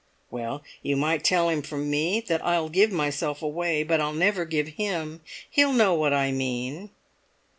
[0.31, 4.45] "Well, you might tell him from me that I'll give myself away, but I'll never
[4.45, 5.21] give him!
[5.47, 6.89] He'll know what I mean."